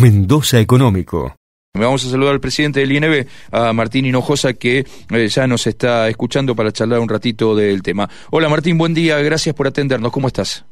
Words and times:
Mendoza 0.00 0.58
Económico. 0.58 1.36
Vamos 1.74 2.06
a 2.06 2.08
saludar 2.08 2.32
al 2.32 2.40
presidente 2.40 2.80
del 2.80 2.90
INB, 2.90 3.26
a 3.52 3.74
Martín 3.74 4.06
Hinojosa, 4.06 4.54
que 4.54 4.86
eh, 5.10 5.28
ya 5.28 5.46
nos 5.46 5.66
está 5.66 6.08
escuchando 6.08 6.56
para 6.56 6.72
charlar 6.72 7.00
un 7.00 7.08
ratito 7.08 7.54
del 7.54 7.82
tema. 7.82 8.08
Hola 8.30 8.48
Martín, 8.48 8.78
buen 8.78 8.94
día, 8.94 9.18
gracias 9.18 9.54
por 9.54 9.66
atendernos. 9.66 10.10
¿Cómo 10.10 10.28
estás? 10.28 10.64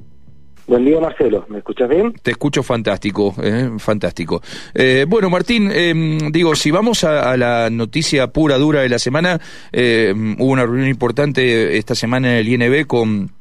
Buen 0.67 0.85
día, 0.87 0.99
Marcelo. 0.99 1.45
¿Me 1.51 1.59
escuchas 1.59 1.91
bien? 1.91 2.15
Te 2.23 2.31
escucho 2.31 2.63
fantástico, 2.63 3.35
eh, 3.43 3.71
fantástico. 3.79 4.41
Eh, 4.75 5.05
bueno, 5.07 5.29
Martín, 5.29 5.71
em, 5.73 6.33
digo, 6.33 6.55
si 6.55 6.71
vamos 6.71 7.05
a, 7.05 7.37
la 7.37 7.69
noticia 7.69 8.29
pura, 8.29 8.57
dura 8.57 8.81
de 8.81 8.89
la 8.89 8.99
semana, 8.99 9.39
hubo 9.73 10.53
una 10.53 10.65
reunión 10.65 10.89
importante 10.89 11.77
esta 11.77 11.95
semana 11.95 12.33
en 12.33 12.39
el 12.39 12.49
INB 12.49 12.87
con 12.87 13.38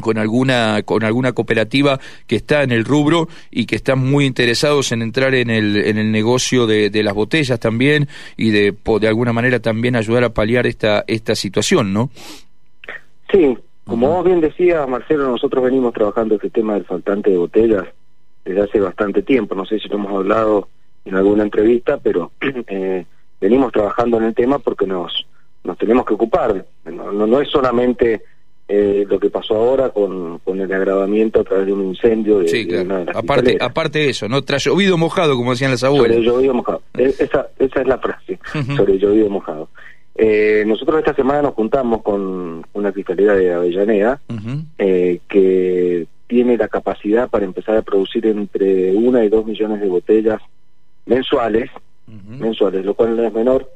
con 0.00 0.18
alguna 0.18 0.82
con 0.84 1.04
alguna 1.04 1.32
cooperativa 1.32 1.98
que 2.26 2.36
está 2.36 2.62
en 2.62 2.72
el 2.72 2.84
rubro 2.84 3.28
y 3.50 3.66
que 3.66 3.76
están 3.76 3.98
muy 3.98 4.26
interesados 4.26 4.92
en 4.92 5.02
entrar 5.02 5.34
en 5.34 5.50
el 5.50 5.76
en 5.76 5.98
el 5.98 6.12
negocio 6.12 6.66
de, 6.66 6.90
de 6.90 7.02
las 7.02 7.14
botellas 7.14 7.58
también 7.58 8.08
y 8.36 8.50
de 8.50 8.74
de 9.00 9.08
alguna 9.08 9.32
manera 9.32 9.60
también 9.60 9.96
ayudar 9.96 10.24
a 10.24 10.30
paliar 10.30 10.66
esta 10.66 11.04
esta 11.06 11.34
situación, 11.34 11.92
¿no? 11.92 12.10
Sí, 13.30 13.56
como 13.84 14.08
vos 14.08 14.24
bien 14.24 14.40
decías, 14.40 14.88
Marcelo, 14.88 15.28
nosotros 15.28 15.64
venimos 15.64 15.92
trabajando 15.92 16.36
este 16.36 16.50
tema 16.50 16.74
del 16.74 16.84
faltante 16.84 17.30
de 17.30 17.36
botellas 17.36 17.84
desde 18.44 18.62
hace 18.62 18.80
bastante 18.80 19.22
tiempo. 19.22 19.54
No 19.54 19.66
sé 19.66 19.78
si 19.78 19.88
lo 19.88 19.96
hemos 19.96 20.12
hablado 20.12 20.68
en 21.04 21.14
alguna 21.14 21.42
entrevista, 21.42 21.98
pero 21.98 22.32
eh, 22.66 23.04
venimos 23.40 23.72
trabajando 23.72 24.18
en 24.18 24.24
el 24.24 24.34
tema 24.34 24.58
porque 24.58 24.86
nos 24.86 25.26
nos 25.64 25.76
tenemos 25.76 26.06
que 26.06 26.14
ocupar. 26.14 26.64
no, 26.84 27.12
no 27.12 27.40
es 27.40 27.50
solamente 27.50 28.22
eh, 28.68 29.06
lo 29.08 29.18
que 29.18 29.30
pasó 29.30 29.56
ahora 29.56 29.88
con, 29.88 30.38
con 30.40 30.60
el 30.60 30.70
agravamiento 30.70 31.40
a 31.40 31.44
través 31.44 31.66
de 31.66 31.72
un 31.72 31.86
incendio. 31.86 32.40
De, 32.40 32.48
sí, 32.48 32.66
claro. 32.66 33.06
aparte, 33.14 33.56
aparte 33.58 33.98
de 34.00 34.10
eso, 34.10 34.28
¿no? 34.28 34.42
Tras 34.42 34.64
llovido 34.64 34.98
mojado, 34.98 35.36
como 35.36 35.52
decían 35.52 35.70
las 35.70 35.84
abuelas. 35.84 36.16
Sobre 36.16 36.26
llovido 36.26 36.54
mojado. 36.54 36.82
E, 36.96 37.14
esa, 37.18 37.48
esa 37.58 37.80
es 37.80 37.86
la 37.86 37.98
frase, 37.98 38.38
sobre 38.76 38.98
llovido 38.98 39.30
mojado. 39.30 39.68
Eh, 40.20 40.64
nosotros 40.66 40.98
esta 40.98 41.14
semana 41.14 41.42
nos 41.42 41.54
juntamos 41.54 42.02
con 42.02 42.66
una 42.72 42.92
fiscalía 42.92 43.34
de 43.34 43.54
Avellaneda 43.54 44.20
eh, 44.76 45.20
que 45.28 46.08
tiene 46.26 46.56
la 46.56 46.66
capacidad 46.66 47.30
para 47.30 47.44
empezar 47.44 47.76
a 47.76 47.82
producir 47.82 48.26
entre 48.26 48.96
una 48.96 49.24
y 49.24 49.28
dos 49.28 49.46
millones 49.46 49.80
de 49.80 49.88
botellas 49.88 50.42
mensuales, 51.06 51.70
mensuales, 52.06 52.84
lo 52.84 52.94
cual 52.94 53.16
no 53.16 53.22
es 53.22 53.32
menor, 53.32 53.70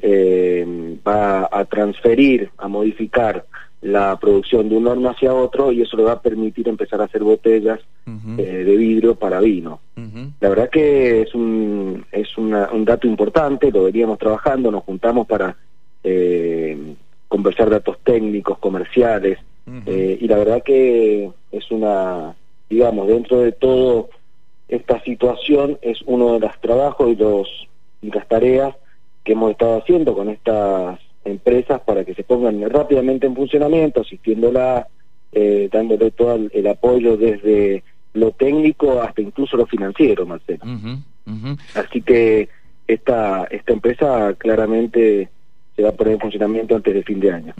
eh, 0.00 0.98
va 1.06 1.48
a 1.50 1.64
transferir, 1.64 2.50
a 2.58 2.66
modificar 2.66 3.46
la 3.84 4.16
producción 4.18 4.70
de 4.70 4.76
un 4.76 4.86
horno 4.86 5.10
hacia 5.10 5.34
otro 5.34 5.70
y 5.70 5.82
eso 5.82 5.98
le 5.98 6.04
va 6.04 6.12
a 6.12 6.22
permitir 6.22 6.66
empezar 6.70 7.02
a 7.02 7.04
hacer 7.04 7.22
botellas 7.22 7.80
eh, 8.38 8.42
de 8.42 8.76
vidrio 8.76 9.14
para 9.14 9.40
vino. 9.40 9.80
La 10.40 10.48
verdad 10.48 10.70
que 10.70 11.20
es 11.20 11.34
un 11.34 12.06
es 12.10 12.38
un 12.38 12.84
dato 12.86 13.06
importante, 13.06 13.70
lo 13.70 13.84
veníamos 13.84 14.18
trabajando, 14.18 14.70
nos 14.70 14.84
juntamos 14.84 15.26
para 15.26 15.54
eh, 16.02 16.94
conversar 17.28 17.68
datos 17.68 17.98
técnicos, 18.02 18.56
comerciales 18.56 19.38
eh, 19.86 20.18
y 20.18 20.28
la 20.28 20.38
verdad 20.38 20.62
que 20.62 21.30
es 21.52 21.70
una, 21.70 22.34
digamos, 22.70 23.06
dentro 23.06 23.40
de 23.40 23.52
todo 23.52 24.08
esta 24.66 24.98
situación 25.02 25.78
es 25.82 26.00
uno 26.06 26.34
de 26.34 26.40
los 26.40 26.58
trabajos 26.62 27.10
y 27.10 27.16
los 27.16 27.68
y 28.00 28.10
las 28.10 28.26
tareas 28.28 28.74
que 29.24 29.32
hemos 29.32 29.50
estado 29.50 29.76
haciendo 29.76 30.14
con 30.14 30.30
estas 30.30 30.98
empresas 31.24 31.80
para 31.80 32.04
que 32.04 32.14
se 32.14 32.24
pongan 32.24 32.68
rápidamente 32.70 33.26
en 33.26 33.34
funcionamiento, 33.34 34.02
asistiéndola, 34.02 34.86
eh, 35.32 35.68
dándole 35.72 36.10
todo 36.10 36.48
el, 36.52 36.66
apoyo 36.66 37.16
desde 37.16 37.82
lo 38.12 38.30
técnico 38.32 39.02
hasta 39.02 39.20
incluso 39.20 39.56
lo 39.56 39.66
financiero, 39.66 40.26
Marcelo. 40.26 40.64
Así 41.74 42.02
que 42.02 42.48
esta, 42.86 43.44
esta 43.50 43.72
empresa 43.72 44.34
claramente 44.38 45.30
se 45.76 45.82
va 45.82 45.88
a 45.88 45.92
poner 45.92 46.14
en 46.14 46.20
funcionamiento 46.20 46.76
antes 46.76 46.94
del 46.94 47.02
fin 47.02 47.18
de 47.18 47.32
año. 47.32 47.54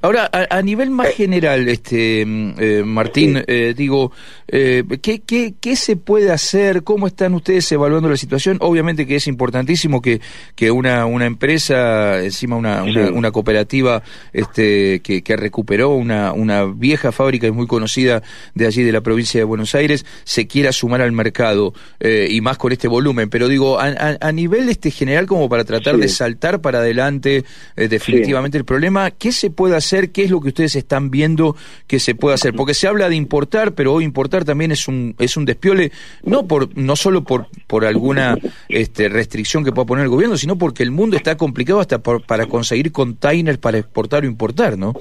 Ahora, 0.00 0.30
a, 0.32 0.62
nivel 0.62 0.90
más 0.90 1.08
eh. 1.08 1.12
general, 1.12 1.68
este 1.68 2.24
mm, 2.24 2.54
eh, 2.58 2.82
Martín, 2.84 3.42
eh, 3.48 3.74
digo, 3.76 4.12
¿qué, 4.46 5.22
qué, 5.26 5.54
qué, 5.60 5.76
se 5.76 5.96
puede 5.96 6.30
hacer? 6.30 6.84
¿Cómo 6.84 7.08
están 7.08 7.34
ustedes 7.34 7.70
evaluando 7.72 8.08
la 8.08 8.16
situación? 8.16 8.58
Obviamente 8.60 9.06
que 9.06 9.16
es 9.16 9.26
importantísimo 9.26 10.00
que, 10.00 10.20
que 10.54 10.70
una, 10.70 11.04
una 11.06 11.26
empresa, 11.26 12.22
encima 12.22 12.54
una, 12.54 12.84
una, 12.84 13.32
cooperativa 13.32 14.02
este, 14.32 15.00
que, 15.00 15.22
que 15.22 15.36
recuperó 15.36 15.90
una, 15.90 16.32
una 16.32 16.64
vieja 16.64 17.10
fábrica 17.10 17.50
muy 17.50 17.66
conocida 17.66 18.22
de 18.54 18.66
allí 18.66 18.84
de 18.84 18.92
la 18.92 19.00
provincia 19.00 19.40
de 19.40 19.44
Buenos 19.44 19.74
Aires, 19.74 20.06
se 20.22 20.46
quiera 20.46 20.70
sumar 20.70 21.00
al 21.00 21.12
mercado 21.12 21.74
y 22.00 22.40
más 22.40 22.56
con 22.56 22.70
este 22.70 22.86
volumen. 22.86 23.30
Pero 23.30 23.48
digo, 23.48 23.80
a, 23.80 24.16
a 24.20 24.32
nivel 24.32 24.68
este 24.68 24.92
general 24.92 25.26
como 25.26 25.48
para 25.48 25.64
tratar 25.64 25.96
de 25.96 26.08
saltar 26.08 26.60
para 26.60 26.78
adelante, 26.78 27.31
eh, 27.38 27.88
definitivamente 27.88 28.58
el 28.58 28.64
problema. 28.64 29.10
¿Qué 29.10 29.32
se 29.32 29.50
puede 29.50 29.76
hacer? 29.76 30.12
¿Qué 30.12 30.24
es 30.24 30.30
lo 30.30 30.40
que 30.40 30.48
ustedes 30.48 30.76
están 30.76 31.10
viendo 31.10 31.56
que 31.86 31.98
se 31.98 32.14
puede 32.14 32.34
hacer? 32.34 32.54
Porque 32.54 32.74
se 32.74 32.86
habla 32.86 33.08
de 33.08 33.16
importar, 33.16 33.72
pero 33.72 33.94
hoy 33.94 34.04
importar 34.04 34.44
también 34.44 34.72
es 34.72 34.88
un 34.88 35.14
es 35.18 35.36
un 35.36 35.44
despiole, 35.44 35.92
no 36.24 36.46
por 36.46 36.76
no 36.76 36.96
solo 36.96 37.24
por 37.24 37.46
por 37.66 37.84
alguna 37.84 38.36
este, 38.68 39.08
restricción 39.08 39.64
que 39.64 39.72
pueda 39.72 39.86
poner 39.86 40.04
el 40.04 40.10
gobierno, 40.10 40.36
sino 40.36 40.56
porque 40.56 40.82
el 40.82 40.90
mundo 40.90 41.16
está 41.16 41.36
complicado 41.36 41.80
hasta 41.80 41.98
para 42.00 42.46
conseguir 42.46 42.92
containers 42.92 43.58
para 43.58 43.78
exportar 43.78 44.24
o 44.24 44.26
importar, 44.26 44.78
¿no? 44.78 44.94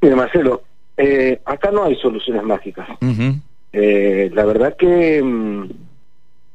Mira, 0.00 0.16
Marcelo, 0.16 0.62
eh, 0.96 1.40
acá 1.44 1.70
no 1.70 1.84
hay 1.84 1.96
soluciones 1.96 2.42
mágicas. 2.42 2.88
Eh, 3.72 4.30
la 4.32 4.44
verdad 4.44 4.76
que 4.76 5.22
mm, 5.22 5.64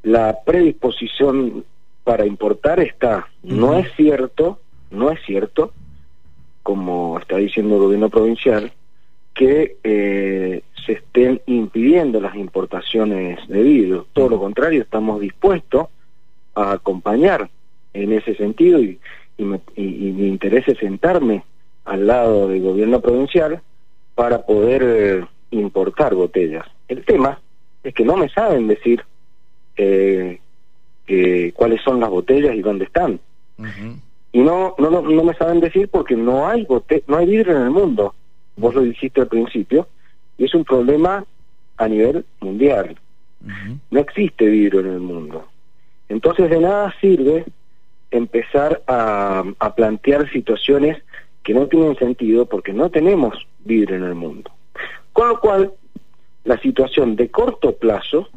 la 0.04 0.40
predisposición 0.46 1.64
para 2.12 2.26
importar 2.26 2.82
está. 2.82 3.30
No 3.42 3.78
es 3.78 3.88
cierto, 3.96 4.60
no 4.90 5.12
es 5.12 5.20
cierto, 5.26 5.72
como 6.62 7.18
está 7.18 7.38
diciendo 7.38 7.76
el 7.76 7.84
gobierno 7.84 8.10
provincial, 8.10 8.74
que 9.34 9.78
eh, 9.82 10.62
se 10.86 10.92
estén 10.92 11.42
impidiendo 11.46 12.20
las 12.20 12.36
importaciones 12.36 13.40
de 13.48 13.64
vidrio. 13.64 14.08
Todo 14.12 14.28
lo 14.28 14.40
contrario, 14.42 14.82
estamos 14.82 15.22
dispuestos 15.22 15.88
a 16.54 16.74
acompañar 16.74 17.50
en 17.94 18.12
ese 18.12 18.36
sentido 18.36 18.82
y, 18.82 19.00
y, 19.38 19.44
me, 19.46 19.62
y, 19.78 20.38
es 20.42 20.78
sentarme 20.80 21.46
al 21.86 22.08
lado 22.08 22.50
del 22.50 22.62
gobierno 22.62 23.00
provincial 23.00 23.62
para 24.16 24.46
poder 24.46 24.84
eh, 24.84 25.26
importar 25.52 26.14
botellas. 26.14 26.66
El 26.90 27.06
tema 27.06 27.40
es 27.86 27.94
que 27.94 28.04
no 28.04 28.18
me 28.18 28.28
saben 28.28 28.68
decir 28.68 29.02
eh, 29.78 30.42
cuáles 31.56 31.82
son 31.82 32.00
las 32.00 32.10
botellas 32.10 32.56
y 32.56 32.62
dónde 32.62 32.86
están. 32.86 33.20
Y 34.34 34.40
no, 34.40 34.76
no, 34.78 34.90
no 34.90 35.24
me 35.24 35.34
saben 35.34 35.60
decir 35.60 35.90
porque 35.90 36.16
no 36.16 36.48
hay 36.48 36.66
no 37.08 37.18
hay 37.18 37.26
vidrio 37.26 37.56
en 37.58 37.64
el 37.64 37.72
mundo. 37.72 38.16
Vos 38.56 38.74
lo 38.76 38.82
dijiste 38.82 39.22
al 39.22 39.28
principio, 39.28 39.88
y 40.38 40.46
es 40.46 40.54
un 40.54 40.64
problema 40.64 41.26
a 41.78 41.88
nivel 41.88 42.26
mundial. 42.40 42.98
No 43.90 44.00
existe 44.00 44.46
vidrio 44.46 44.82
en 44.82 44.88
el 44.88 45.00
mundo. 45.00 45.46
Entonces 46.10 46.50
de 46.50 46.60
nada 46.60 46.94
sirve 47.02 47.46
empezar 48.12 48.82
a, 48.88 49.44
a 49.58 49.76
plantear 49.76 50.30
situaciones 50.32 51.02
que 51.44 51.54
no 51.54 51.68
tienen 51.68 51.96
sentido 51.96 52.46
porque 52.46 52.74
no 52.74 52.90
tenemos 52.90 53.36
vidrio 53.64 53.98
en 53.98 54.04
el 54.04 54.16
mundo. 54.16 54.52
Con 55.14 55.30
lo 55.30 55.40
cual, 55.40 55.74
la 56.44 56.60
situación 56.60 57.16
de 57.16 57.30
corto 57.30 57.74
plazo, 57.74 58.30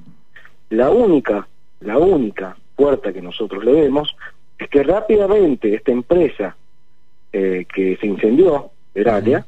la 0.71 0.91
única, 0.91 1.47
la 1.81 1.99
única 1.99 2.57
puerta 2.77 3.13
que 3.13 3.23
nosotros 3.23 3.65
le 3.65 3.73
vemos 3.73 4.17
es 4.59 4.69
que 4.69 4.83
rápidamente 4.83 5.75
esta 5.75 5.93
empresa 5.93 6.57
eh, 7.33 7.67
que 7.73 7.97
se 7.97 8.07
incendió, 8.07 8.71
Eralia, 8.95 9.45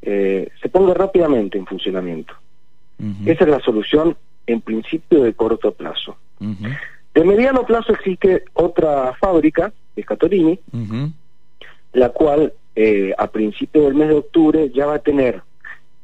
eh, 0.00 0.48
se 0.60 0.68
ponga 0.68 0.94
rápidamente 0.94 1.58
en 1.58 1.66
funcionamiento. 1.66 2.34
Esa 3.26 3.44
es 3.44 3.50
la 3.50 3.60
solución 3.60 4.16
en 4.46 4.62
principio 4.62 5.22
de 5.22 5.34
corto 5.34 5.70
plazo. 5.72 6.16
De 7.14 7.24
mediano 7.24 7.66
plazo 7.66 7.92
existe 7.92 8.44
otra 8.54 9.12
fábrica, 9.20 9.70
que 9.94 10.00
es 10.00 10.06
Catorini, 10.06 10.58
la 11.92 12.08
cual 12.08 12.54
eh, 12.74 13.12
a 13.18 13.26
principio 13.26 13.82
del 13.82 13.94
mes 13.94 14.08
de 14.08 14.14
octubre 14.14 14.70
ya 14.70 14.86
va 14.86 14.94
a 14.94 15.00
tener 15.00 15.42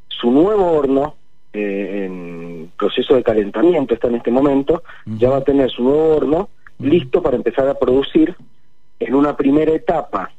su 0.09 0.31
nuevo 0.31 0.73
horno 0.73 1.17
en 1.55 2.71
proceso 2.77 3.15
de 3.15 3.23
calentamiento, 3.23 3.95
está 3.95 4.09
en 4.09 4.17
este 4.17 4.31
momento, 4.31 4.83
ya 5.07 5.31
va 5.31 5.39
a 5.39 5.45
tener 5.45 5.71
su 5.71 5.83
nuevo 5.83 6.17
horno 6.17 6.51
listo 6.79 7.23
para 7.23 7.37
empezar 7.37 7.69
a 7.69 7.79
producir 7.79 8.35
en 9.01 9.15
una 9.15 9.37
primera 9.37 9.73
etapa 9.73 10.31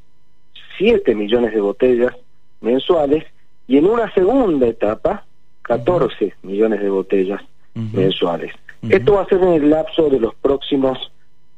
7 0.77 1.15
millones 1.15 1.53
de 1.53 1.61
botellas 1.61 2.15
mensuales 2.61 3.25
y 3.67 3.77
en 3.77 3.85
una 3.85 4.11
segunda 4.13 4.67
etapa 4.67 5.25
14 5.63 6.35
millones 6.43 6.81
de 6.81 6.89
botellas 6.89 7.41
mensuales. 7.73 8.53
Esto 8.89 9.13
va 9.13 9.21
a 9.21 9.27
ser 9.27 9.41
en 9.41 9.53
el 9.53 9.69
lapso 9.69 10.09
de 10.09 10.19
los 10.19 10.35
próximos 10.35 11.11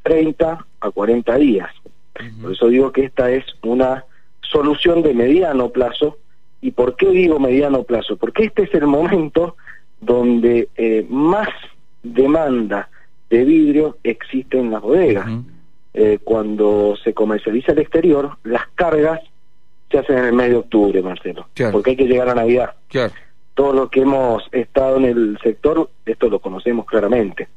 30 0.04 0.66
a 0.80 0.92
40 0.92 1.36
días. 1.38 1.70
Por 2.42 2.54
eso 2.54 2.68
digo 2.68 2.92
que 2.92 3.06
esta 3.06 3.32
es 3.32 3.44
una 3.64 4.06
solución 4.42 5.02
de 5.02 5.14
mediano 5.14 5.70
plazo. 5.70 6.18
¿Y 6.62 6.72
por 6.72 6.96
qué 6.96 7.10
digo 7.10 7.40
mediano 7.40 7.84
plazo? 7.84 8.16
Porque 8.16 8.46
este 8.46 8.64
es 8.64 8.74
el 8.76 8.88
momento 8.88 9.56
donde 10.00 10.70
eh, 10.78 11.06
más 11.10 11.50
demanda 12.04 12.90
de 13.36 13.46
vidrio 13.46 13.98
existe 14.04 14.58
en 14.58 14.72
las 14.72 14.82
bodegas. 14.82 15.28
Eh, 15.94 16.20
cuando 16.24 16.96
se 17.04 17.14
comercializa 17.14 17.72
al 17.72 17.80
exterior, 17.80 18.38
las 18.44 18.68
cargas 18.76 19.22
se 19.90 20.00
hacen 20.00 20.18
en 20.18 20.26
el 20.26 20.34
mes 20.34 20.50
de 20.50 20.58
octubre, 20.58 21.02
Marcelo, 21.02 21.48
porque 21.72 21.92
hay 21.92 21.96
que 21.96 22.08
llegar 22.08 22.30
a 22.30 22.36
Navidad. 22.36 22.74
Claro. 22.90 23.14
Todo 23.54 23.74
lo 23.74 23.90
que 23.90 24.02
hemos 24.02 24.44
estado 24.52 24.98
en 24.98 25.06
el 25.06 25.40
sector, 25.42 25.90
esto 26.06 26.30
lo 26.30 26.40
conocemos 26.40 26.86
claramente. 26.86 27.48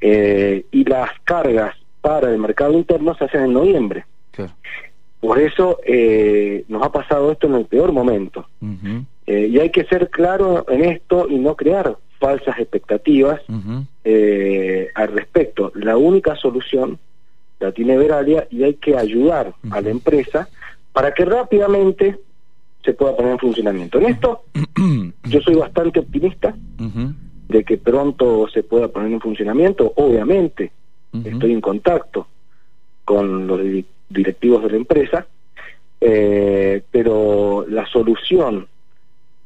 Eh, 0.00 0.66
y 0.70 0.84
las 0.84 1.10
cargas 1.24 1.76
para 2.00 2.30
el 2.30 2.38
mercado 2.38 2.72
interno 2.72 3.14
se 3.16 3.24
hacen 3.24 3.44
en 3.44 3.52
noviembre. 3.52 4.04
Por 5.20 5.38
eso 5.38 5.78
eh, 5.86 6.64
nos 6.68 6.82
ha 6.82 6.92
pasado 6.92 7.32
esto 7.32 7.46
en 7.46 7.54
el 7.54 7.66
peor 7.66 7.92
momento. 7.92 8.46
y 9.26 9.58
hay 9.58 9.70
que 9.70 9.84
ser 9.84 10.10
claro 10.10 10.66
en 10.68 10.84
esto 10.84 11.26
y 11.28 11.36
no 11.38 11.56
crear 11.56 11.96
falsas 12.24 12.58
expectativas 12.58 13.40
al 14.94 15.08
respecto. 15.08 15.72
La 15.74 15.98
única 15.98 16.36
solución 16.36 16.98
la 17.60 17.72
tiene 17.72 17.98
Veralia 17.98 18.46
y 18.50 18.62
hay 18.62 18.74
que 18.74 18.96
ayudar 18.96 19.52
a 19.70 19.80
la 19.82 19.90
empresa 19.90 20.48
para 20.92 21.12
que 21.12 21.26
rápidamente 21.26 22.18
se 22.82 22.94
pueda 22.94 23.14
poner 23.14 23.32
en 23.32 23.38
funcionamiento. 23.38 23.98
En 23.98 24.06
esto 24.06 24.44
yo 25.24 25.40
soy 25.40 25.54
bastante 25.54 26.00
optimista 26.00 26.54
de 27.48 27.64
que 27.64 27.76
pronto 27.76 28.48
se 28.48 28.62
pueda 28.62 28.88
poner 28.88 29.12
en 29.12 29.20
funcionamiento. 29.20 29.92
Obviamente 29.96 30.72
estoy 31.24 31.52
en 31.52 31.60
contacto 31.60 32.26
con 33.04 33.46
los 33.46 33.60
directivos 34.08 34.62
de 34.62 34.70
la 34.70 34.76
empresa, 34.76 35.26
eh, 36.00 36.82
pero 36.90 37.66
la 37.68 37.86
solución 37.86 38.66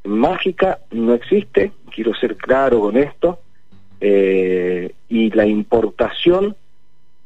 mágica 0.08 0.80
no 0.90 1.14
existe, 1.14 1.72
quiero 1.94 2.14
ser 2.14 2.36
claro 2.36 2.80
con 2.80 2.96
esto, 2.96 3.38
eh, 4.00 4.92
y 5.08 5.30
la 5.30 5.46
importación 5.46 6.56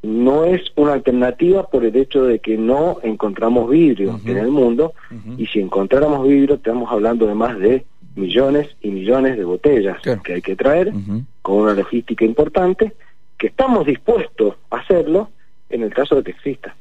no 0.02 0.44
es 0.44 0.62
una 0.74 0.94
alternativa 0.94 1.68
por 1.68 1.84
el 1.84 1.94
hecho 1.96 2.24
de 2.24 2.40
que 2.40 2.56
no 2.56 2.98
encontramos 3.02 3.70
vidrio 3.70 4.18
en 4.24 4.36
el 4.36 4.50
mundo 4.50 4.94
y 5.38 5.46
si 5.46 5.60
encontráramos 5.60 6.26
vidrio 6.26 6.56
estamos 6.56 6.90
hablando 6.90 7.26
de 7.26 7.34
más 7.34 7.56
de 7.58 7.84
millones 8.16 8.68
y 8.80 8.90
millones 8.90 9.36
de 9.36 9.44
botellas 9.44 9.98
que 10.24 10.34
hay 10.34 10.42
que 10.42 10.56
traer 10.56 10.92
con 11.40 11.58
una 11.58 11.74
logística 11.74 12.24
importante 12.24 12.94
que 13.38 13.46
estamos 13.46 13.86
dispuestos 13.86 14.56
a 14.70 14.78
hacerlo 14.78 15.30
en 15.70 15.82
el 15.82 15.94
caso 15.94 16.16
de 16.16 16.24
que 16.24 16.30
exista. 16.32 16.74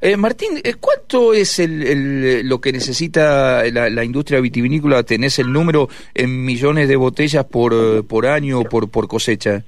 Eh, 0.00 0.16
Martín, 0.16 0.60
eh, 0.62 0.74
¿cuánto 0.80 1.32
es 1.32 1.58
el, 1.58 2.48
lo 2.48 2.60
que 2.60 2.72
necesita 2.72 3.64
la, 3.70 4.04
industria 4.04 4.40
vitivinícola? 4.40 5.02
¿Tenés 5.02 5.38
el 5.38 5.52
número 5.52 5.88
en 6.14 6.44
millones 6.44 6.88
de 6.88 6.96
botellas 6.96 7.44
por, 7.44 7.72
eh, 7.74 8.02
por 8.02 8.26
año 8.26 8.60
o 8.60 8.64
por, 8.64 8.90
por 8.90 9.08
cosecha? 9.08 9.64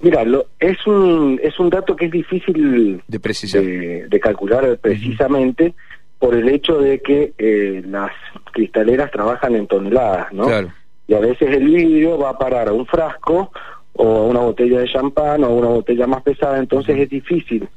Mira, 0.00 0.24
lo, 0.24 0.46
es 0.60 0.86
un 0.86 1.40
es 1.42 1.58
un 1.58 1.70
dato 1.70 1.96
que 1.96 2.06
es 2.06 2.12
difícil 2.12 3.02
de 3.06 3.20
precisar, 3.20 3.62
de, 3.62 4.20
calcular 4.20 4.78
precisamente 4.78 5.74
por 6.18 6.34
el 6.34 6.48
hecho 6.48 6.78
de 6.78 7.00
que 7.00 7.32
eh, 7.36 7.82
las 7.84 8.12
cristaleras 8.52 9.10
trabajan 9.10 9.56
en 9.56 9.66
toneladas, 9.66 10.32
¿no? 10.32 10.48
Y 11.08 11.14
a 11.14 11.20
veces 11.20 11.48
el 11.50 11.64
vidrio 11.64 12.18
va 12.18 12.30
a 12.30 12.38
parar 12.38 12.68
a 12.68 12.72
un 12.72 12.86
frasco 12.86 13.50
o 13.94 14.16
a 14.18 14.26
una 14.26 14.40
botella 14.40 14.80
de 14.80 14.88
champán 14.88 15.42
o 15.42 15.46
a 15.46 15.50
una 15.50 15.68
botella 15.68 16.06
más 16.06 16.22
pesada, 16.22 16.58
entonces 16.58 16.96
es 16.96 17.08
difícil 17.08 17.68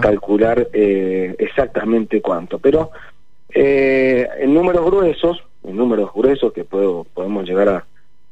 calcular 0.00 0.68
eh, 0.72 1.34
exactamente 1.38 2.20
cuánto. 2.20 2.58
Pero 2.58 2.90
eh, 3.54 4.28
en 4.38 4.54
números 4.54 4.84
gruesos, 4.86 5.42
en 5.62 5.76
números 5.76 6.10
gruesos 6.14 6.52
que 6.52 6.64
puedo, 6.64 7.04
podemos 7.14 7.46
llegar 7.46 7.68
a 7.68 7.84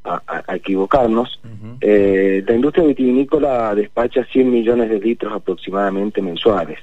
a, 0.04 0.54
equivocarnos, 0.54 1.40
eh, 1.80 2.44
la 2.46 2.54
industria 2.54 2.86
vitivinícola 2.86 3.74
despacha 3.74 4.24
100 4.24 4.50
millones 4.50 4.90
de 4.90 5.00
litros 5.00 5.32
aproximadamente 5.32 6.20
mensuales. 6.20 6.78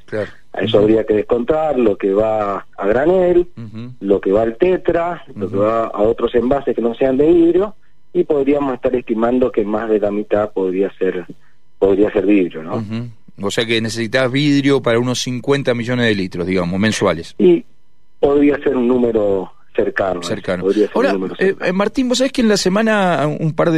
A 0.54 0.62
eso 0.62 0.80
habría 0.80 1.06
que 1.06 1.14
descontar 1.14 1.78
lo 1.78 1.98
que 1.98 2.14
va 2.14 2.66
a 2.76 2.88
granel, 2.88 3.48
lo 4.00 4.20
que 4.20 4.32
va 4.32 4.42
al 4.42 4.58
tetra, 4.58 5.24
lo 5.36 5.50
que 5.50 5.58
va 5.58 5.86
a 5.86 6.02
otros 6.02 6.34
envases 6.36 6.76
que 6.76 6.82
no 6.82 6.96
sean 6.96 7.18
de 7.18 7.28
vidrio, 7.28 7.76
y 8.12 8.24
podríamos 8.24 8.74
estar 8.74 8.94
estimando 8.96 9.52
que 9.52 9.64
más 9.64 9.90
de 9.90 10.00
la 10.00 10.12
mitad 10.12 10.52
podría 10.52 10.92
ser 10.98 11.26
podría 11.78 12.12
ser 12.12 12.26
vidrio, 12.26 12.62
¿no? 12.62 12.84
O 13.48 13.52
sea 13.52 13.66
que 13.66 13.82
necesitas 13.82 14.32
vidrio 14.32 14.82
para 14.82 15.00
unos 15.00 15.22
50 15.22 15.74
millones 15.74 16.06
de 16.06 16.16
litros, 16.16 16.48
digamos, 16.48 16.80
mensuales. 16.80 17.36
Y 17.38 17.64
podría 18.20 18.58
ser 18.60 18.76
un 18.76 18.88
número 18.88 19.52
cercano. 19.76 20.22
Cercano. 20.22 20.66
Ahora, 20.94 21.16
eh, 21.40 21.56
eh, 21.62 21.74
Martín, 21.74 22.10
vos 22.10 22.18
sabés 22.18 22.32
que 22.32 22.42
en 22.42 22.50
la 22.50 22.58
semana 22.58 23.26
un 23.28 23.54
par 23.54 23.72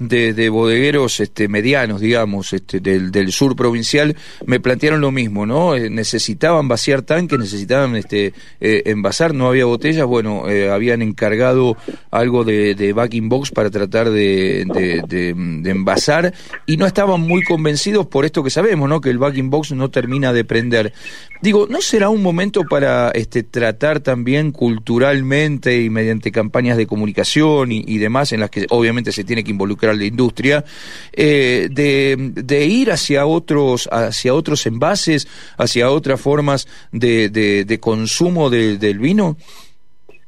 de, 0.00 0.32
de, 0.32 0.48
bodegueros 0.48 1.20
este, 1.20 1.46
medianos, 1.46 2.00
digamos, 2.00 2.54
este, 2.54 2.80
del, 2.80 3.12
del, 3.12 3.32
sur 3.32 3.54
provincial, 3.54 4.16
me 4.46 4.58
plantearon 4.58 5.02
lo 5.02 5.12
mismo, 5.12 5.44
¿no? 5.44 5.76
Eh, 5.76 5.90
necesitaban 5.90 6.68
vaciar 6.68 7.02
tanques, 7.02 7.38
necesitaban 7.38 7.94
este, 7.96 8.32
eh, 8.60 8.82
envasar, 8.86 9.34
no 9.34 9.48
había 9.48 9.66
botellas, 9.66 10.06
bueno, 10.06 10.48
eh, 10.48 10.70
habían 10.70 11.02
encargado 11.02 11.76
algo 12.10 12.44
de, 12.44 12.92
backing 12.94 13.28
box 13.28 13.50
para 13.50 13.70
tratar 13.70 14.10
de, 14.10 14.64
de, 15.06 15.70
envasar 15.70 16.32
y 16.66 16.78
no 16.78 16.86
estaban 16.86 17.20
muy 17.20 17.42
convencidos 17.44 18.06
por 18.06 18.24
esto 18.24 18.42
que 18.42 18.50
sabemos, 18.50 18.88
¿no? 18.88 19.02
Que 19.02 19.10
el 19.10 19.18
backing 19.18 19.50
box 19.50 19.72
no 19.72 19.90
termina 19.90 20.32
de 20.32 20.44
prender. 20.44 20.94
Digo, 21.42 21.66
¿no 21.68 21.80
será 21.82 22.08
un 22.08 22.22
momento 22.22 22.64
para 22.64 23.10
este, 23.10 23.42
tratar 23.42 24.00
también 24.00 24.50
culturalmente 24.50 25.82
y 25.82 25.90
mediante 25.90 26.32
campañas 26.32 26.78
de 26.78 26.86
comunicación 26.86 27.70
y 27.70 27.98
demás 27.98 28.32
en 28.32 28.40
las 28.40 28.50
que 28.50 28.66
obviamente 28.70 29.12
se 29.12 29.24
tiene 29.24 29.44
que 29.44 29.50
involucrar 29.50 29.89
de 29.98 30.06
Industria, 30.06 30.64
eh, 31.12 31.68
de, 31.70 32.66
ir 32.66 32.90
hacia 32.90 33.26
otros, 33.26 33.88
hacia 33.90 34.34
otros 34.34 34.66
envases, 34.66 35.26
hacia 35.56 35.90
otras 35.90 36.20
formas 36.20 36.66
de, 36.92 37.28
de, 37.30 37.80
consumo 37.80 38.50
del 38.50 38.98
vino? 38.98 39.36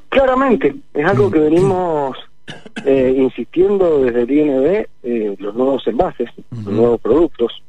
Claramente, 0.09 0.75
es 0.94 1.06
algo 1.06 1.31
que 1.31 1.38
venimos 1.38 2.17
eh, 2.85 3.14
insistiendo 3.17 4.05
desde 4.05 4.23
el 4.23 4.31
INB, 4.31 4.87
eh, 5.03 5.37
los 5.38 5.55
nuevos 5.55 5.87
envases, 5.87 6.29
los 6.50 6.67
nuevos 6.67 7.00
productos. 7.00 7.62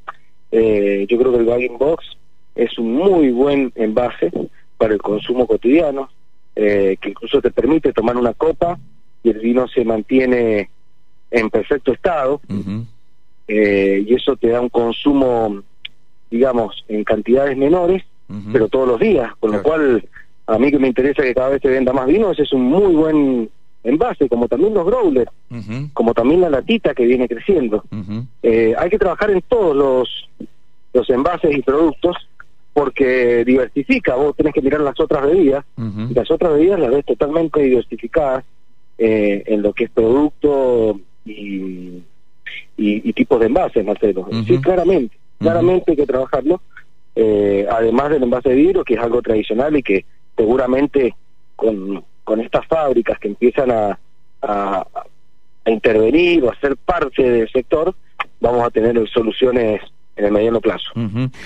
yo 0.52 1.18
creo 1.18 1.32
que 1.32 1.40
el 1.40 1.46
bagging 1.46 1.78
box 1.78 2.06
es 2.56 2.78
un 2.78 2.94
muy 2.94 3.32
buen 3.32 3.72
envase 3.76 4.32
para 4.78 4.94
el 4.94 5.02
consumo 5.02 5.48
cotidiano, 5.48 6.10
que 6.56 7.00
incluso 7.04 7.42
te 7.42 7.50
permite 7.50 7.94
tomar 7.94 8.16
una 8.16 8.34
copa 8.34 8.78
y 9.24 9.30
el 9.30 9.40
vino 9.40 9.68
se 9.68 9.86
mantiene 9.86 10.70
en 11.34 11.50
perfecto 11.50 11.92
estado 11.92 12.40
eh, 13.48 14.06
y 14.08 14.14
eso 14.14 14.36
te 14.38 14.50
da 14.50 14.62
un 14.62 14.70
consumo, 14.70 15.62
digamos, 16.32 16.86
en 16.88 17.04
cantidades 17.04 17.58
menores, 17.58 18.04
pero 18.52 18.68
todos 18.68 18.88
los 18.88 19.00
días, 19.00 19.32
con 19.40 19.52
lo 19.52 19.62
cual 19.62 20.08
a 20.48 20.58
mí 20.58 20.72
que 20.72 20.80
me 20.80 20.88
interesa 20.88 21.22
que 21.22 21.36
cada 21.36 21.50
vez 21.50 21.62
se 21.62 21.68
venda 21.68 21.94
más 21.94 22.08
vino, 22.08 22.32
ese 22.32 22.44
es 22.44 22.54
un 22.54 22.64
muy 22.64 22.96
buen 22.96 23.50
envase, 23.84 24.30
como 24.30 24.48
también 24.48 24.74
los 24.74 24.86
growlers, 24.86 25.32
como 25.94 26.14
también 26.14 26.42
la 26.42 26.50
latita 26.50 26.94
que 26.94 27.06
viene 27.06 27.28
creciendo. 27.28 27.84
Eh, 28.42 28.74
hay 28.78 28.90
que 28.90 28.98
trabajar 28.98 29.32
en 29.32 29.42
todos 29.42 29.76
los, 29.76 30.30
los 30.94 31.10
envases 31.10 31.56
y 31.56 31.62
productos 31.62 32.16
porque 32.74 33.44
diversifica, 33.46 34.16
vos 34.16 34.36
tenés 34.36 34.54
que 34.54 34.62
mirar 34.62 34.82
las 34.82 35.00
otras 35.00 35.26
bebidas, 35.28 35.66
y 35.78 36.14
las 36.14 36.32
otras 36.32 36.54
bebidas 36.54 36.80
las 36.80 36.92
ves 36.92 37.06
totalmente 37.06 37.62
diversificadas 37.62 38.44
eh, 38.98 39.44
en 39.48 39.62
lo 39.62 39.74
que 39.74 39.86
es 39.86 39.90
producto 39.92 41.00
y, 41.26 42.04
y, 42.78 43.14
tipos 43.14 43.40
de 43.40 43.48
envases, 43.48 43.86
Marcelo. 43.86 44.28
Sí, 44.46 44.60
claramente, 44.60 45.18
claramente 45.40 45.92
hay 45.92 45.98
que 45.98 46.06
trabajarlo, 46.06 46.62
eh, 47.16 47.66
además 47.70 48.10
del 48.10 48.24
envase 48.24 48.50
de 48.50 48.56
vidrio, 48.56 48.84
que 48.84 48.96
es 48.96 49.00
algo 49.00 49.22
tradicional 49.22 49.76
y 49.76 49.84
que 49.84 50.06
seguramente 50.36 51.16
con, 51.56 52.04
con 52.24 52.42
estas 52.42 52.66
fábricas 52.68 53.20
que 53.20 53.28
empiezan 53.30 53.72
a, 53.72 54.00
a, 54.42 54.88
a 55.66 55.72
intervenir 55.72 56.44
o 56.44 56.52
a 56.52 56.60
ser 56.60 56.76
parte 56.78 57.24
del 57.24 57.50
sector, 57.50 57.94
vamos 58.40 58.66
a 58.66 58.72
tener 58.72 59.08
soluciones 59.10 59.82
en 60.16 60.26
el 60.26 60.32
mediano 60.32 60.62
plazo. 60.62 60.92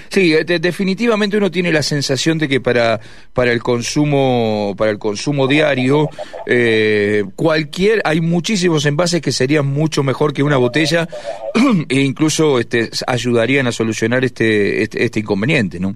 Sí, 0.09 0.33
eh, 0.33 0.43
definitivamente 0.43 1.38
uno 1.38 1.50
tiene 1.50 1.71
la 1.71 1.81
sensación 1.81 2.38
de 2.38 2.47
que 2.47 2.59
para 2.59 3.00
para 3.33 3.51
el 3.51 3.63
consumo 3.63 4.75
para 4.77 4.91
el 4.91 5.00
consumo 5.00 5.47
diario 5.47 6.09
eh, 6.45 7.24
cualquier 7.36 8.01
hay 8.03 8.19
muchísimos 8.19 8.86
envases 8.86 9.21
que 9.21 9.31
serían 9.31 9.67
mucho 9.67 10.03
mejor 10.03 10.33
que 10.33 10.43
una 10.43 10.57
botella 10.57 11.07
e 11.89 12.01
incluso 12.01 12.59
este 12.59 12.89
ayudarían 13.05 13.67
a 13.67 13.71
solucionar 13.71 14.25
este 14.25 14.83
este, 14.83 15.03
este 15.03 15.19
inconveniente, 15.21 15.79
¿no? 15.79 15.95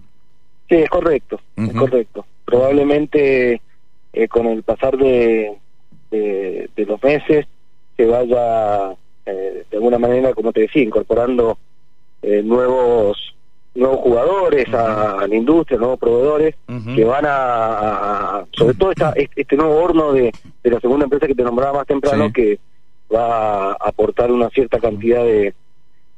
Sí, 0.70 0.75
es 0.75 0.90
correcto, 0.90 1.42
es 1.58 1.74
correcto. 1.74 2.25
Probablemente 2.46 3.62
eh, 4.13 4.28
con 4.30 4.48
el 4.48 4.63
pasar 4.63 4.98
de, 4.98 5.58
de, 6.10 6.86
los 6.86 7.04
meses 7.04 7.46
se 7.98 8.06
vaya 8.06 8.96
de 9.25 9.78
alguna 9.78 9.98
manera, 9.98 10.34
como 10.34 10.51
te 10.51 10.62
decía, 10.62 10.84
incorporando 10.84 11.58
eh, 12.22 12.42
nuevos 12.44 13.18
nuevos 13.74 14.00
jugadores 14.01 14.68
a, 14.74 15.25
la 15.28 15.36
industria, 15.36 15.80
nuevos 15.80 15.98
proveedores 15.98 16.56
que 16.94 17.06
van 17.06 17.24
a, 17.25 18.44
sobre 18.51 18.74
todo 18.74 18.92
esta, 18.92 19.13
este 19.16 19.56
nuevo 19.56 19.78
horno 19.78 20.12
de, 20.12 20.34
de, 20.62 20.70
la 20.70 20.80
segunda 20.82 21.06
empresa 21.06 21.25
que 21.25 21.36
te 21.36 21.44
nombraba 21.44 21.80
más 21.80 21.88
temprano 21.88 22.34
que 22.34 22.60
va 23.13 23.72
a 23.72 23.78
aportar 23.80 24.30
una 24.30 24.50
cierta 24.50 24.78
cantidad 24.78 25.24
de, 25.24 25.54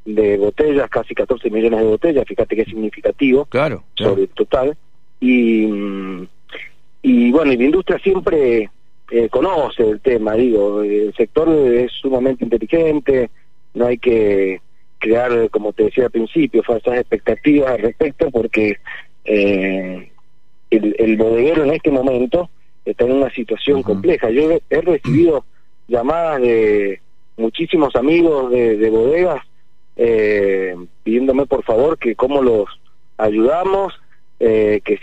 de 0.06 0.38
botellas, 0.38 0.90
casi 0.90 1.14
14 1.14 1.50
millones 1.50 1.80
de 1.80 1.86
botellas, 1.86 2.26
fíjate 2.28 2.56
que 2.56 2.62
es 2.64 2.68
significativo 2.68 3.46
claro, 3.46 3.84
sobre 3.96 4.24
el 4.24 4.30
total. 4.30 4.76
Y, 5.20 5.68
mm, 5.68 6.28
y 7.04 7.32
bueno, 7.32 7.54
y 7.54 7.58
la 7.58 7.64
industria 7.66 8.00
siempre 8.00 8.70
eh, 9.12 9.30
conoce 9.30 9.90
el 9.90 10.02
tema, 10.02 10.34
digo, 10.34 10.82
el 10.82 11.14
sector 11.16 11.50
es 11.50 11.92
sumamente 11.94 12.44
inteligente, 12.44 13.30
no 13.74 13.86
hay 13.86 13.98
que 13.98 14.62
crear, 15.04 15.50
como 15.50 15.74
te 15.74 15.84
decía 15.84 16.06
al 16.06 16.12
principio, 16.12 16.64
falsas 16.64 16.96
expectativas 16.96 17.72
al 17.72 17.80
respecto, 17.80 18.32
porque 18.32 18.78
eh, 19.26 20.10
el, 20.70 20.96
el 20.98 21.18
bodeguero 21.18 21.66
en 21.66 21.74
este 21.74 21.92
momento 21.92 22.50
está 22.86 23.04
en 23.04 23.12
una 23.12 23.30
situación 23.32 23.84
compleja. 23.84 24.30
Yo 24.30 24.50
he, 24.70 24.82
recibido 24.82 25.44
llamadas 25.90 26.42
de 26.42 27.02
muchísimos 27.36 27.94
amigos 27.98 28.50
de, 28.52 28.78
de 28.78 28.90
bodegas 28.90 29.42
eh, 29.98 30.74
pidiéndome 31.04 31.48
por 31.48 31.64
favor 31.66 31.98
que 31.98 32.16
cómo 32.16 32.42
los 32.42 32.70
ayudamos, 33.18 33.94
eh, 34.40 34.80
que 34.86 35.00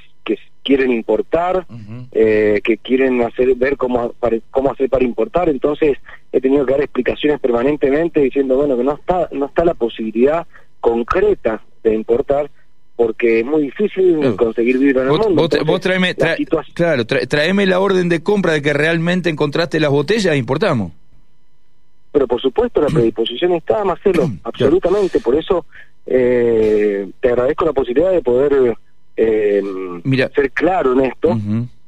quieren 0.62 0.90
importar, 0.90 1.66
eh, 2.12 2.60
que 2.62 2.78
quieren 2.78 3.22
hacer 3.22 3.54
ver 3.54 3.76
cómo, 3.76 4.14
cómo 4.50 4.72
hacer 4.72 4.88
para 4.88 5.04
importar. 5.04 5.48
Entonces 5.48 5.98
he 6.32 6.40
tenido 6.40 6.66
que 6.66 6.72
dar 6.72 6.82
explicaciones 6.82 7.40
permanentemente 7.40 8.20
diciendo 8.20 8.56
bueno 8.56 8.76
que 8.76 8.84
no 8.84 8.94
está 8.94 9.28
no 9.32 9.46
está 9.46 9.64
la 9.64 9.74
posibilidad 9.74 10.46
concreta 10.80 11.62
de 11.82 11.94
importar 11.94 12.50
porque 12.96 13.40
es 13.40 13.46
muy 13.46 13.62
difícil 13.62 14.36
conseguir 14.36 14.78
vidrio 14.78 15.00
en 15.00 15.08
el 15.08 15.18
mundo. 15.18 15.48
Vos, 15.64 15.80
traeme, 15.80 16.14
claro, 16.74 17.06
traeme 17.06 17.64
la 17.64 17.80
orden 17.80 18.10
de 18.10 18.22
compra 18.22 18.52
de 18.52 18.60
que 18.60 18.74
realmente 18.74 19.30
encontraste 19.30 19.80
las 19.80 19.90
botellas 19.90 20.34
e 20.34 20.36
importamos. 20.36 20.92
Pero 22.12 22.26
por 22.26 22.42
supuesto 22.42 22.82
la 22.82 22.88
predisposición 22.92 23.52
está, 23.52 23.82
Marcelo, 23.84 24.30
absolutamente. 24.44 25.18
Por 25.20 25.34
eso 25.34 25.64
eh, 26.04 27.08
te 27.20 27.28
agradezco 27.28 27.64
la 27.64 27.72
posibilidad 27.72 28.12
de 28.12 28.20
poder 28.20 28.76
eh, 29.16 29.62
ser 30.34 30.50
claro 30.52 30.92
en 30.92 31.00
esto. 31.00 31.38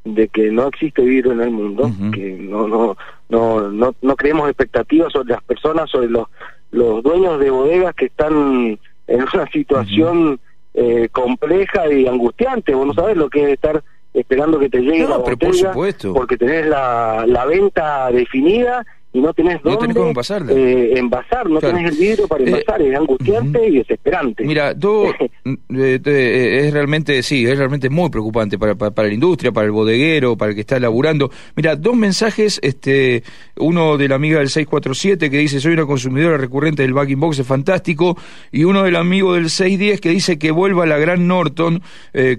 de 0.05 0.26
que 0.29 0.50
no 0.50 0.67
existe 0.67 1.00
vidrio 1.02 1.31
en 1.33 1.43
el 1.43 1.50
mundo, 1.50 1.88
que 2.12 2.33
no, 2.33 2.67
no, 2.67 2.97
no, 3.29 3.71
no, 3.71 3.95
no 4.02 4.17
creemos 4.17 4.49
expectativas 4.49 5.12
sobre 5.12 5.35
las 5.35 5.43
personas, 5.45 5.88
sobre 5.91 6.09
los, 6.09 6.26
los 6.73 7.05
dueños 7.05 7.38
de 7.38 7.50
bodegas 7.50 7.95
que 7.95 8.07
están 8.07 8.79
en 9.07 9.23
una 9.33 9.47
situación 9.52 10.41
eh, 10.75 11.09
compleja 11.12 11.87
y 11.93 12.09
angustiante. 12.09 12.75
Vos 12.75 12.87
no 12.88 12.95
sabés 12.95 13.17
lo 13.17 13.31
que 13.31 13.45
es 13.45 13.50
estar 13.50 13.83
esperando 14.12 14.59
que 14.59 14.69
te 14.69 14.81
llegue 14.81 15.07
la 15.07 15.19
botella, 15.19 15.73
porque 16.12 16.37
tenés 16.37 16.67
la, 16.67 17.25
la 17.26 17.47
venta 17.47 18.11
definida 18.11 18.85
y 19.14 19.21
no 19.21 19.33
tenés 19.35 19.62
dónde 19.62 19.88
no 19.88 20.12
tenés 20.12 20.31
eh, 20.49 20.95
envasar, 20.97 21.49
no 21.49 21.61
tenés 21.61 21.92
el 21.92 21.99
vidrio 21.99 22.26
para 22.26 22.42
eh, 22.45 22.47
envasar, 22.47 22.81
es 22.81 22.97
angustiante 22.97 23.69
y 23.69 23.78
desesperante. 23.78 24.45
Mira, 24.45 24.75
todo 24.75 25.12
eh, 25.45 26.61
es 26.64 26.73
realmente, 26.73 27.23
sí, 27.23 27.47
es 27.47 27.59
realmente 27.59 27.90
muy 27.90 28.09
preocupante 28.09 28.59
para, 28.59 28.75
para, 28.75 29.09
la 29.09 29.14
industria, 29.14 29.52
para 29.52 29.66
el 29.66 29.73
bodeguero, 29.73 30.37
para 30.37 30.50
el 30.50 30.54
que 30.54 30.62
está 30.62 30.81
laburando. 30.81 31.31
Mira, 31.57 31.76
dos 31.76 31.95
mensajes, 31.95 32.59
este, 32.62 33.23
uno 33.57 33.99
de 33.99 34.09
la 34.09 34.14
amiga 34.14 34.38
del 34.38 34.49
647 34.49 35.31
que 35.31 35.38
dice, 35.38 35.61
soy 35.61 35.75
una 35.75 35.85
consumidora 35.85 36.38
recurrente 36.38 36.83
del 36.83 36.95
backing 36.95 37.21
box, 37.21 37.38
es 37.40 37.47
fantástico, 37.47 38.16
y 38.50 38.64
uno 38.64 38.83
del 38.83 38.97
amigo 38.97 39.35
del 39.35 39.50
610 39.50 40.00
que 40.00 40.09
dice 40.09 40.38
que 40.38 40.50
vuelva 40.50 40.87
la 40.87 40.97
Gran 40.97 41.28
Norton 41.28 41.83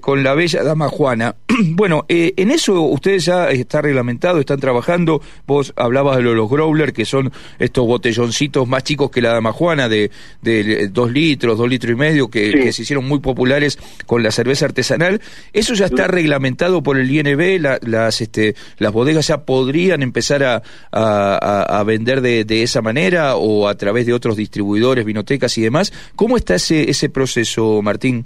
con 0.02 0.24
la 0.24 0.34
bella 0.34 0.64
dama 0.64 0.90
Juana. 0.90 1.36
bueno, 1.76 2.06
en 2.08 2.50
eso 2.50 2.82
ustedes 2.82 3.26
ya 3.26 3.52
está 3.52 3.82
reglamentado, 3.82 4.40
están 4.40 4.60
trabajando, 4.60 5.22
vos 5.46 5.72
hablabas 5.76 6.18
de 6.18 6.24
los 6.24 6.50
que 6.94 7.06
son 7.06 7.32
estos 7.60 7.86
botelloncitos 7.86 8.68
más 8.68 8.84
chicos 8.84 9.12
que 9.12 9.22
la 9.22 9.34
Dama 9.34 9.52
Juana, 9.52 9.90
de, 9.90 10.12
de 10.42 10.88
dos 10.90 11.12
litros, 11.12 11.58
dos 11.58 11.70
litros 11.70 11.94
y 11.94 11.96
medio, 11.96 12.30
que, 12.30 12.72
se 12.72 12.82
hicieron 12.82 13.06
muy 13.06 13.20
populares 13.20 13.78
con 14.06 14.24
la 14.24 14.32
cerveza 14.32 14.66
artesanal. 14.66 15.22
¿Eso 15.52 15.74
ya 15.74 15.86
está 15.86 16.08
reglamentado 16.08 16.82
por 16.82 16.98
el 16.98 17.10
INB? 17.10 17.60
las, 17.82 18.22
este, 18.22 18.56
¿Las 18.78 18.92
bodegas 18.92 19.28
ya 19.28 19.46
podrían 19.46 20.04
empezar 20.04 20.44
a, 20.44 20.62
a, 20.92 21.84
vender 21.84 22.22
de, 22.22 22.46
de, 22.46 22.64
esa 22.64 22.82
manera 22.82 23.36
o 23.36 23.68
a 23.68 23.76
través 23.76 24.06
de 24.06 24.14
otros 24.14 24.38
distribuidores, 24.38 25.06
vinotecas 25.06 25.58
y 25.58 25.62
demás? 25.62 25.94
¿Cómo 26.16 26.38
está 26.38 26.56
ese, 26.56 26.90
ese 26.90 27.10
proceso, 27.10 27.82
Martín? 27.82 28.26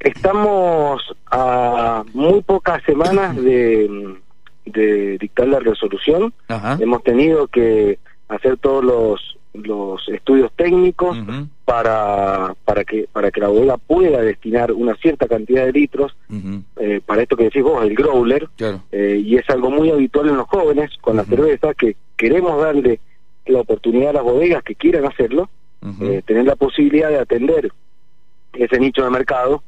Estamos 0.00 1.02
a 1.30 2.04
muy 2.12 2.42
pocas 2.42 2.82
semanas 2.84 3.36
de 3.36 4.16
de 4.64 5.18
dictar 5.18 5.48
la 5.48 5.60
resolución. 5.60 6.32
Hemos 6.78 7.02
tenido 7.02 7.48
que 7.48 7.98
hacer 8.28 8.56
todos 8.58 8.84
los 8.84 9.34
los 9.54 10.08
estudios 10.08 10.50
técnicos 10.56 11.16
para 11.64 12.54
para 12.64 12.84
que 12.84 13.08
para 13.12 13.30
que 13.30 13.40
la 13.40 13.48
bodega 13.48 13.78
pueda 13.78 14.20
destinar 14.20 14.72
una 14.72 14.96
cierta 14.96 15.28
cantidad 15.28 15.64
de 15.64 15.72
litros 15.72 16.16
eh, 16.76 17.00
para 17.06 17.22
esto 17.22 17.36
que 17.36 17.44
decís 17.44 17.62
vos 17.62 17.84
el 17.84 17.94
growler. 17.94 18.48
Eh, 18.90 19.22
y 19.24 19.36
es 19.36 19.48
algo 19.48 19.70
muy 19.70 19.90
habitual 19.90 20.28
en 20.28 20.36
los 20.36 20.48
jóvenes 20.48 20.90
con 21.00 21.16
la 21.16 21.24
cerveza 21.24 21.72
que 21.74 21.96
queremos 22.16 22.60
darle 22.60 22.98
la 23.46 23.60
oportunidad 23.60 24.10
a 24.10 24.14
las 24.14 24.24
bodegas 24.24 24.62
que 24.64 24.74
quieran 24.74 25.04
hacerlo 25.04 25.48
eh, 26.00 26.22
tener 26.26 26.46
la 26.46 26.56
posibilidad 26.56 27.10
de 27.10 27.18
atender 27.18 27.70
ese 28.54 28.80
nicho 28.80 29.04
de 29.04 29.10
mercado 29.10 29.62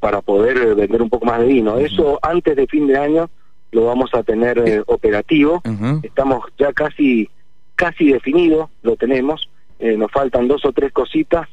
para 0.00 0.22
poder 0.22 0.74
vender 0.74 1.02
un 1.02 1.10
poco 1.10 1.26
más 1.26 1.40
de 1.40 1.46
vino. 1.46 1.76
Eso 1.78 2.18
antes 2.22 2.56
de 2.56 2.66
fin 2.66 2.86
de 2.86 2.96
año 2.96 3.28
lo 3.74 3.84
vamos 3.86 4.14
a 4.14 4.22
tener 4.22 4.58
eh, 4.58 4.82
operativo. 4.86 5.62
Estamos 6.02 6.44
ya 6.56 6.72
casi 6.72 7.28
casi 7.74 8.12
definido, 8.12 8.70
lo 8.82 8.96
tenemos. 8.96 9.50
Eh, 9.80 9.96
nos 9.96 10.10
faltan 10.12 10.46
dos 10.46 10.64
o 10.64 10.72
tres 10.72 10.92
cositas 10.92 11.48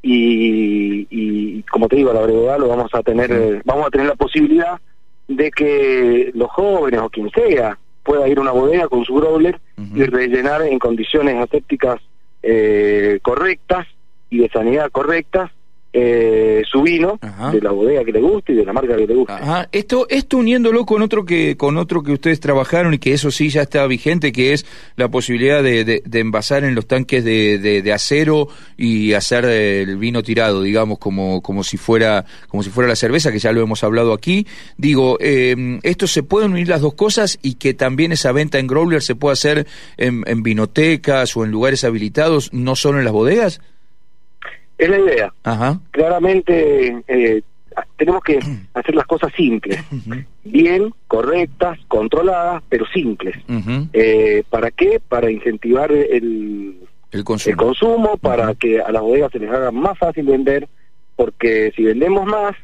y, 0.00 1.06
y, 1.10 1.62
como 1.64 1.88
te 1.88 1.96
digo, 1.96 2.10
a 2.10 2.14
la 2.14 2.22
brevedad 2.22 2.58
lo 2.58 2.68
vamos 2.68 2.90
a 2.94 3.02
tener, 3.02 3.30
eh, 3.30 3.60
vamos 3.64 3.86
a 3.86 3.90
tener 3.90 4.06
la 4.06 4.14
posibilidad 4.14 4.80
de 5.28 5.50
que 5.50 6.30
los 6.34 6.50
jóvenes 6.50 7.00
o 7.00 7.10
quien 7.10 7.30
sea 7.30 7.78
pueda 8.02 8.26
ir 8.26 8.38
a 8.38 8.40
una 8.40 8.52
bodega 8.52 8.88
con 8.88 9.04
su 9.04 9.14
growler 9.14 9.60
y 9.94 10.02
rellenar 10.04 10.62
en 10.62 10.78
condiciones 10.78 11.36
asépticas 11.36 12.00
correctas 13.20 13.86
y 14.30 14.38
de 14.38 14.48
sanidad 14.48 14.90
correctas 14.90 15.50
eh, 15.92 16.62
su 16.70 16.82
vino 16.82 17.18
de 17.50 17.60
la 17.62 17.70
bodega 17.70 18.04
que 18.04 18.12
le 18.12 18.20
guste 18.20 18.52
y 18.52 18.56
de 18.56 18.64
la 18.64 18.72
marca 18.72 18.94
que 18.94 19.06
le 19.06 19.14
guste. 19.14 19.34
Esto, 19.72 20.06
esto 20.10 20.36
uniéndolo 20.36 20.84
con 20.84 21.00
otro 21.00 21.24
que 21.24 21.56
con 21.56 21.78
otro 21.78 22.02
que 22.02 22.12
ustedes 22.12 22.40
trabajaron 22.40 22.92
y 22.92 22.98
que 22.98 23.14
eso 23.14 23.30
sí 23.30 23.48
ya 23.48 23.62
está 23.62 23.86
vigente, 23.86 24.30
que 24.30 24.52
es 24.52 24.66
la 24.96 25.08
posibilidad 25.08 25.62
de, 25.62 25.84
de, 25.84 26.20
envasar 26.20 26.64
en 26.64 26.74
los 26.74 26.86
tanques 26.86 27.24
de, 27.24 27.58
de, 27.58 27.92
acero 27.92 28.48
y 28.76 29.14
hacer 29.14 29.46
el 29.46 29.96
vino 29.96 30.22
tirado, 30.22 30.62
digamos, 30.62 30.98
como, 30.98 31.40
como 31.40 31.64
si 31.64 31.78
fuera 31.78 32.24
como 32.48 32.62
si 32.62 32.70
fuera 32.70 32.88
la 32.88 32.96
cerveza, 32.96 33.32
que 33.32 33.38
ya 33.38 33.52
lo 33.52 33.62
hemos 33.62 33.82
hablado 33.82 34.12
aquí. 34.12 34.46
Digo, 34.76 35.16
eh, 35.20 35.78
esto 35.82 36.06
se 36.06 36.22
pueden 36.22 36.52
unir 36.52 36.68
las 36.68 36.82
dos 36.82 36.94
cosas 36.94 37.38
y 37.42 37.54
que 37.54 37.72
también 37.72 38.12
esa 38.12 38.32
venta 38.32 38.58
en 38.58 38.66
growler 38.66 39.02
se 39.02 39.14
pueda 39.14 39.32
hacer 39.32 39.66
en, 39.96 40.22
en 40.26 40.42
vinotecas 40.42 41.34
o 41.36 41.44
en 41.44 41.50
lugares 41.50 41.84
habilitados, 41.84 42.52
no 42.52 42.76
solo 42.76 42.98
en 42.98 43.04
las 43.04 43.12
bodegas. 43.12 43.60
Es 44.78 44.88
la 44.88 44.98
idea. 44.98 45.32
Claramente 45.90 47.02
eh, 47.08 47.42
tenemos 47.96 48.22
que 48.22 48.38
hacer 48.74 48.94
las 48.94 49.06
cosas 49.06 49.32
simples, 49.36 49.78
bien, 50.44 50.92
correctas, 51.06 51.78
controladas, 51.88 52.62
pero 52.68 52.86
simples. 52.86 53.36
eh, 53.92 54.44
¿Para 54.48 54.70
qué? 54.70 55.00
Para 55.06 55.30
incentivar 55.30 55.90
el, 55.92 56.76
el 57.50 57.56
consumo, 57.56 58.16
para 58.18 58.54
que 58.54 58.80
a 58.80 58.90
las 58.92 59.02
bodegas 59.02 59.32
se 59.32 59.38
les 59.40 59.50
haga 59.50 59.70
más 59.70 59.98
fácil 59.98 60.26
vender, 60.26 60.68
porque 61.16 61.72
si 61.74 61.82
vendemos 61.84 62.26
más, 62.26 62.54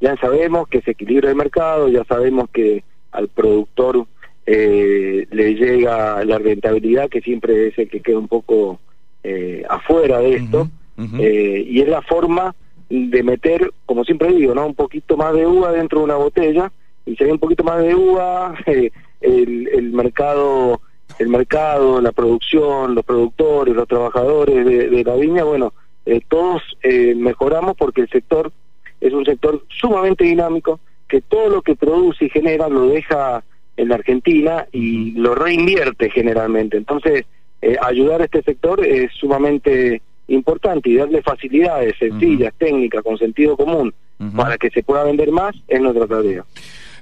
ya 0.00 0.16
sabemos 0.16 0.66
que 0.68 0.80
se 0.82 0.92
equilibra 0.92 1.30
el 1.30 1.36
mercado, 1.36 1.88
ya 1.88 2.02
sabemos 2.04 2.48
que 2.52 2.82
al 3.12 3.28
productor 3.28 4.06
eh, 4.46 5.26
le 5.30 5.54
llega 5.54 6.24
la 6.24 6.38
rentabilidad, 6.38 7.08
que 7.08 7.20
siempre 7.20 7.68
es 7.68 7.78
el 7.78 7.88
que 7.88 8.00
queda 8.00 8.18
un 8.18 8.26
poco 8.28 8.80
eh, 9.22 9.62
afuera 9.68 10.18
de 10.20 10.36
esto. 10.36 10.68
Eh, 11.18 11.64
y 11.66 11.80
es 11.80 11.88
la 11.88 12.02
forma 12.02 12.54
de 12.88 13.22
meter, 13.22 13.72
como 13.86 14.04
siempre 14.04 14.32
digo, 14.32 14.54
¿no? 14.54 14.66
un 14.66 14.74
poquito 14.74 15.16
más 15.16 15.32
de 15.34 15.46
uva 15.46 15.72
dentro 15.72 16.00
de 16.00 16.04
una 16.04 16.16
botella 16.16 16.70
y 17.06 17.16
si 17.16 17.24
hay 17.24 17.30
un 17.30 17.38
poquito 17.38 17.64
más 17.64 17.82
de 17.82 17.94
uva, 17.94 18.54
eh, 18.66 18.90
el, 19.20 19.68
el 19.68 19.92
mercado 19.92 20.80
el 21.18 21.28
mercado, 21.28 22.00
la 22.00 22.12
producción, 22.12 22.94
los 22.94 23.04
productores, 23.04 23.74
los 23.74 23.88
trabajadores 23.88 24.64
de, 24.64 25.04
la 25.04 25.16
viña, 25.16 25.44
bueno, 25.44 25.74
eh, 26.06 26.20
todos 26.26 26.62
mejoramos 27.16 27.76
porque 27.76 28.02
el 28.02 28.08
sector 28.08 28.52
es 29.00 29.12
un 29.12 29.26
sector 29.26 29.62
sumamente 29.68 30.24
dinámico, 30.24 30.80
que 31.08 31.20
todo 31.20 31.50
lo 31.50 31.62
que 31.62 31.74
produce 31.74 32.26
y 32.26 32.30
genera 32.30 32.68
lo 32.68 32.86
deja 32.86 33.42
en 33.76 33.88
la 33.88 33.96
Argentina 33.96 34.66
y 34.72 35.10
lo 35.12 35.34
reinvierte 35.34 36.10
generalmente. 36.10 36.76
Entonces, 36.78 37.26
ayudar 37.82 38.22
a 38.22 38.24
este 38.24 38.42
sector 38.42 38.86
es 38.86 39.12
sumamente 39.12 40.00
importante 40.30 40.90
y 40.90 40.96
darle 40.96 41.22
facilidades 41.22 41.96
sencillas, 41.98 42.54
técnicas, 42.56 43.02
con 43.02 43.18
sentido 43.18 43.56
común, 43.56 43.92
para 44.36 44.58
que 44.58 44.70
se 44.70 44.82
pueda 44.82 45.04
vender 45.04 45.30
más, 45.30 45.54
es 45.66 45.80
nuestra 45.80 46.06
tarea. 46.06 46.44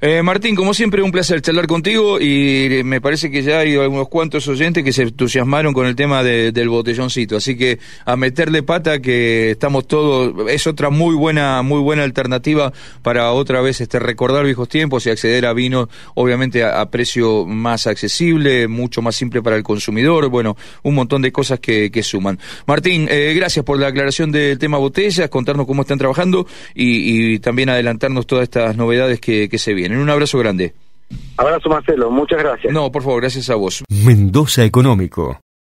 Eh, 0.01 0.23
Martín, 0.23 0.55
como 0.55 0.75
siempre, 0.75 1.03
un 1.03 1.11
placer 1.11 1.43
charlar 1.43 1.67
contigo 1.67 2.21
y 2.21 2.83
me 2.85 3.01
parece 3.01 3.31
que 3.31 3.43
ya 3.43 3.61
hay 3.61 3.75
algunos 3.75 4.09
cuantos 4.09 4.47
oyentes 4.47 4.85
que 4.85 4.93
se 4.93 5.03
entusiasmaron 5.03 5.75
con 5.75 5.87
el 5.87 5.97
tema 5.97 6.23
del 6.23 6.69
botelloncito, 6.69 7.37
así 7.37 7.57
que 7.57 7.81
a 8.05 8.17
meterle 8.17 8.63
pata 8.63 9.01
que 9.01 9.51
estamos 9.51 9.89
todos, 9.89 10.49
es 10.49 10.67
otra 10.69 10.91
muy 10.91 11.17
buena, 11.17 11.63
muy 11.63 11.81
buena 11.81 12.05
alternativa 12.05 12.73
para 13.03 13.33
otra 13.33 13.61
vez 13.61 13.81
este 13.81 13.99
recordar 13.99 14.45
viejos 14.45 14.69
tiempos 14.69 15.05
y 15.07 15.11
acceder 15.11 15.47
a 15.47 15.53
vino, 15.53 15.89
obviamente 16.15 16.63
a, 16.63 16.89
precio 16.91 17.45
más 17.45 17.87
accesible, 17.87 18.69
mucho 18.69 19.03
más 19.03 19.17
simple 19.17 19.43
para 19.43 19.57
el 19.57 19.65
consumidor, 19.65 20.29
bueno, 20.29 20.57
un 20.85 20.95
montón 20.95 21.23
de 21.23 21.33
cosas 21.33 21.59
que, 21.59 21.99
suman. 22.03 22.39
Martín, 22.67 23.09
eh, 23.11 23.35
gracias 23.35 23.65
por 23.65 23.79
la 23.79 23.89
aclaración 23.89 24.31
del 24.31 24.57
tema 24.59 24.79
botellas, 24.79 25.29
contarnos 25.29 25.67
cómo 25.67 25.83
están 25.83 25.99
trabajando 25.99 26.47
y, 26.75 27.41
también 27.41 27.69
adelantarnos 27.69 28.27
todas 28.27 28.45
estas 28.45 28.77
novedades 28.77 29.21
que, 29.21 29.49
que 29.49 29.59
se 29.59 29.75
vienen. 29.89 30.03
Un 30.03 30.11
abrazo 30.11 30.39
grande. 30.39 30.75
Abrazo 31.37 31.69
Marcelo, 31.69 32.11
muchas 32.11 32.39
gracias. 32.39 32.73
No, 32.73 32.93
por 32.93 33.03
favor, 33.03 33.21
gracias 33.21 33.49
a 33.51 33.55
vos. 33.55 33.83
Mendoza 33.89 34.65
Económico. 34.65 35.41